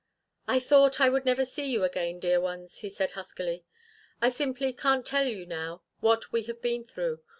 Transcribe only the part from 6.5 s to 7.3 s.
been through.